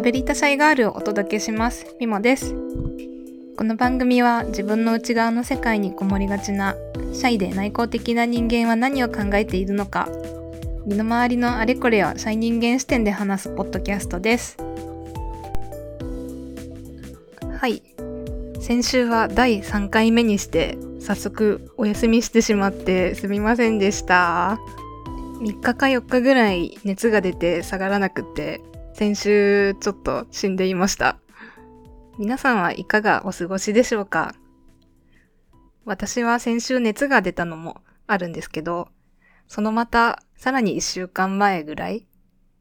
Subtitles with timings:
[0.00, 1.94] 喋りたシャイガールをお届けします。
[2.00, 2.54] みもです。
[3.58, 6.74] この番組は自分の内側の世界にこもりがちな
[7.12, 10.08] シャイで内向的な人間は何を考えているのか
[10.86, 14.56] 身の回りのあれこれをシャイ人間視点で話すポッドキャストです。
[17.58, 17.82] はい。
[18.58, 24.58] 先週は第3回目にして早速お休みしてしまってすみませんでした。
[25.42, 28.62] 3日か4日ぐらい熱が出て下がらなくて
[29.00, 31.16] 先週ちょっと死んでいました。
[32.18, 34.34] 皆さんはいかがお過ごしでしょうか？
[35.86, 38.88] 私は先週熱が出たのもあるんですけど、
[39.48, 42.06] そのまたさらに1週間前ぐらい、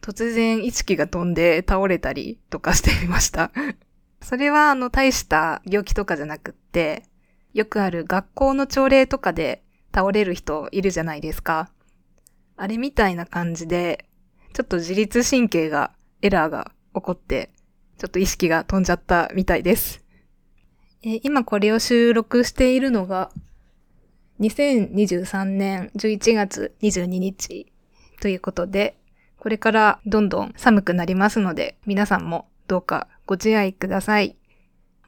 [0.00, 3.52] 突然意識が飛んで倒れたりとかしていました。
[4.22, 7.02] それはあの大した病気とかじゃなくって、
[7.52, 9.62] よくある学校の朝礼とかで
[9.94, 11.68] 倒れる人いるじゃないですか。
[12.56, 14.06] あれみたいな感じで、
[14.54, 17.50] ちょっと自律神経が、エラーが起こって、
[17.98, 20.02] ちょっと意識が飛んじゃったみたいです。
[21.02, 23.30] え今これを収録しているのが、
[24.40, 27.72] 2023年11月22日
[28.20, 28.96] ということで、
[29.38, 34.36] これからどんどん寒くなりますので、皆さんもどうかご自愛ください。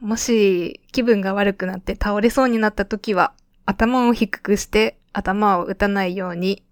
[0.01, 3.33] もし気分が悪くなって倒れそうになった時は、
[3.65, 6.63] 頭を低くして頭を打たないように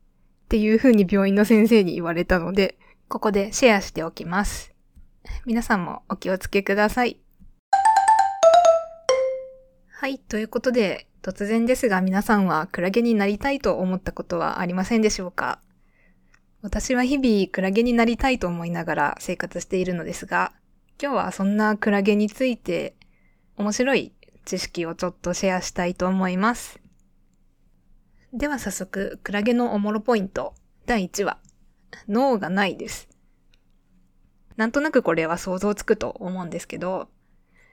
[0.45, 2.77] っていう風に病院の先生に言われたので、
[3.07, 4.73] ここでシェアしておきます。
[5.45, 7.19] 皆さんもお気をつけください。
[9.91, 15.59] はい、ということで、突然ですが皆さんはクラゲになりたいと思ったことはありませんでしょうか？
[16.61, 20.51] 私は日々クラゲになりたいと思いながら生活しているのですが、
[21.01, 22.95] 今日はそんなクラゲについて
[23.57, 24.13] 面白い
[24.45, 26.79] 知識をちょっとシェアしたいと思います。
[28.33, 31.37] では早速、クラゲのおもろポイント第1話。
[32.07, 33.09] 脳がないです。
[34.55, 37.09] なんとなくこれは想像つくと思うんですけど、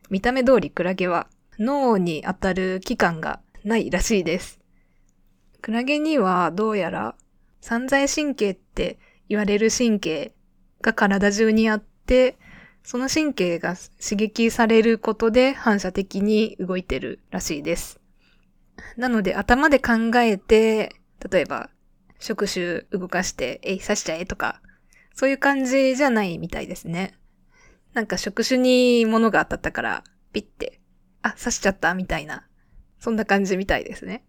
[0.09, 4.61] 見た目通りクラゲは脳に当たる器官がないらしいです。
[5.61, 7.15] クラゲにはどうやら
[7.61, 8.99] 散在神経って
[9.29, 10.35] 言われる神経
[10.81, 12.39] が体中にあって、
[12.83, 18.01] その神経が刺激されることで反射的に動いてるらしいです。
[18.97, 20.97] なので頭で考えて、
[21.31, 21.69] 例えば
[22.21, 24.61] 触手動かして、えい、刺しちゃえとか、
[25.15, 27.15] そういう感じじゃないみたいですね。
[27.95, 30.81] なんか触手に物が当たったから、ピッて、
[31.23, 32.47] あ、刺しちゃったみたいな。
[33.01, 34.25] そんな感じみたいですね。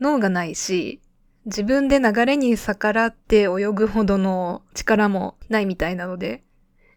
[0.00, 1.02] 脳がないし、
[1.46, 6.44] 自分で流れに逆らって泳ぐほどの力もないみたいなので、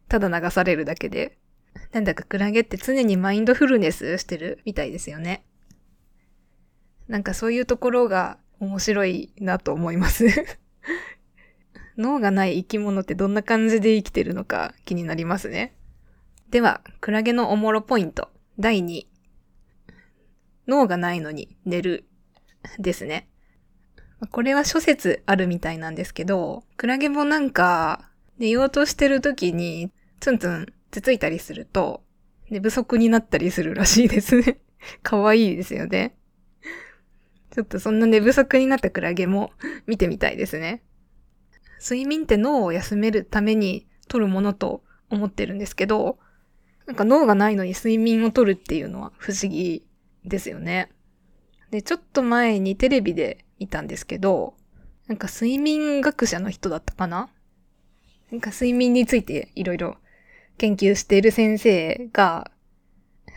[0.08, 1.38] ただ流されるだけで。
[1.92, 5.44] なんだかクラゲって常にマインドフルネスしてるみたいですよね。
[7.08, 10.26] なんかそういうところが面白いなと思います。
[11.98, 15.76] 脳がない生き物ってどんな感じで生きてるのか気になりますね。
[16.50, 18.30] では、クラゲのおもろポイント。
[18.58, 19.06] 第2。
[20.68, 22.06] 脳がないのに寝る。
[22.80, 23.28] ですね。
[24.32, 29.92] これは諸説あるみたいなんですけど、クラゲもなんか、寝ようとしてる時に、
[30.22, 32.04] ツンツンつついたりすると、
[32.50, 34.62] 寝不足になったりするらしいですね。
[35.02, 36.16] かわいいですよね。
[37.54, 39.52] ちょっとそんな寝不足になったクラゲも
[39.86, 40.82] 見てみたいですね。
[41.80, 46.18] 睡眠って脳を休めるために取るものと思ってるんですけど、
[46.88, 49.86] なんか脳がないのに睡眠を取るっていうのは不思議
[50.26, 50.90] ですよね。
[51.70, 54.56] で、ちょっと前にテレビで見たんですけど、
[55.08, 57.30] なんか睡眠学者の人だったかな？
[58.32, 59.98] なんか睡眠についていろいろ
[60.58, 62.50] 研究している先生が、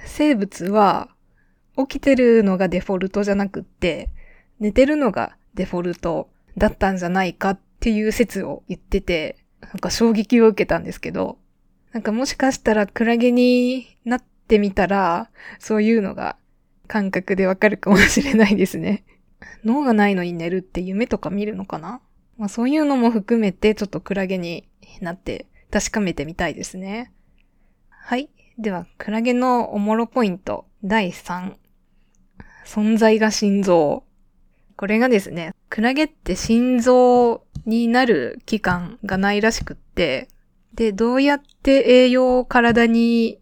[0.06, 1.10] 生物は
[1.76, 4.10] 起きてるのがデフォルトじゃなくって、
[4.60, 11.38] 寝てるのがデフォルトだったんじゃないかっていう説を言ってて、なんか衝撃を受けたんですけど、
[11.92, 16.36] なんかもしかしたらクラゲになってみたら、そういうのが
[16.86, 19.04] 感覚でわかるかもしれないですね。
[19.64, 22.00] 脳がないのに寝るって夢とか見るのかな？
[22.38, 24.68] まあそういうのも含めてちょっとクラゲに
[25.00, 27.12] なって確かめてみたいですね。
[27.90, 28.30] はい。
[28.58, 31.56] では、クラゲのおもろポイント第3。
[32.66, 34.04] 存在が心臓。
[34.76, 40.28] これがですね、クラゲって心臓になる器官がないらしくって、
[40.74, 43.38] で、どうやって栄養を体に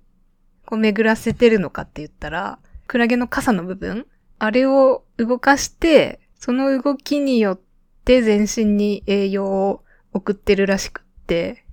[0.66, 4.06] こう巡らせてるのかって言ったら、クラゲの傘の部分
[4.38, 7.60] あれを動かして、その動きによっ
[8.04, 11.64] て全身に栄養を送ってるらしくって、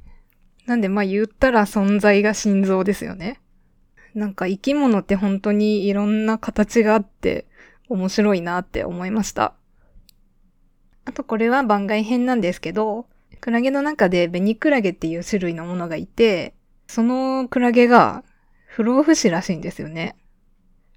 [0.66, 3.42] なんでまあ言ったら存在が心臓ですよね。
[4.14, 7.46] なんか生き物って本当にいろんな形があって
[7.90, 9.54] 面白いなって思いました。
[11.06, 13.08] あとこれは番外編なんですけど、
[13.40, 16.54] クラゲの中でベニクラゲっていう種類のものがいて、
[16.88, 18.24] そのクラゲが
[18.66, 20.16] 不老不死らしいんですよね。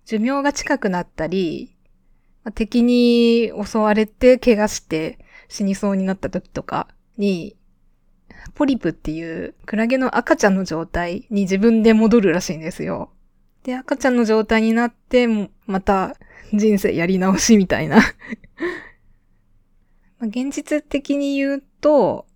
[0.04, 1.74] 寿命が近くなったり、
[2.54, 5.18] 敵に襲われて怪我して
[5.48, 7.56] 死にそうになった時とかに、
[8.54, 13.10] ポリプっていうクラゲの赤ちゃんの状態に自分で戻るらしいんですよ。
[13.62, 15.26] で、赤ちゃんの状態になって、
[15.66, 16.16] また
[16.52, 18.00] 人生やり直しみたいな
[20.20, 22.26] 現実的に言うと、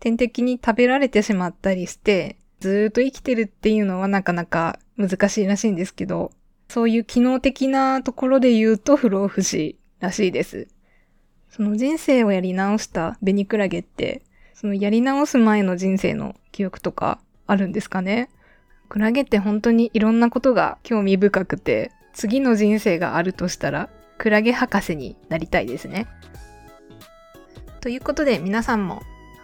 [0.00, 6.32] 天敵に食べられてしまったりして、ずっと生きてるっていうのはなかなか難しいらしいんですけど、
[6.68, 10.68] そういう機能的なところで言うと不老不死らしいです。
[11.50, 14.22] その人生をやり直したベニクラゲって、
[14.60, 18.28] そのやり直す前の人生の記憶とかあるんですかね？
[18.88, 26.08] クラゲって本当にいろんなことが興味深くて、次の人生があるとしたら、クラゲ博士になりたいですね。
[27.80, 29.02] ということで皆さんも、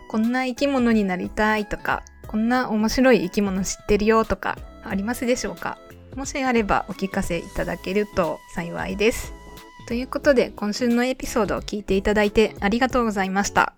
[0.08, 5.78] こんな生き物になりたいとか、こんな面白い生き物知ってるよとか、ありますでしょうか？
[6.16, 9.32] もしあればお聞かせいただけると幸いです。
[9.86, 13.74] ということで、今週のエピソードを聞いていただいてありがとうございました。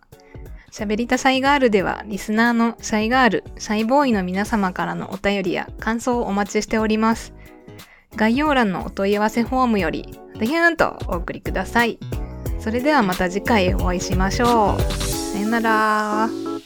[0.76, 7.32] しゃべりたサイガールでは、リスナーのサイガール、サイボーイの皆様からのお便りや感想をお待ちしております。
[8.14, 11.98] 概要欄のお問い合わせフォームより、ドヒューンとお送りください。
[12.60, 14.92] それではまた次回お会いしましょう。
[14.92, 16.65] さよなら。